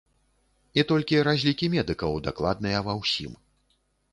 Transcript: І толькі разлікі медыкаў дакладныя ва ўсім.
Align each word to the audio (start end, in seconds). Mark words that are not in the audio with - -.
І 0.81 0.85
толькі 0.91 1.19
разлікі 1.27 1.69
медыкаў 1.75 2.17
дакладныя 2.29 2.79
ва 2.89 2.93
ўсім. 3.03 3.37